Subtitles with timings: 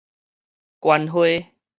[0.79, 1.45] 觀花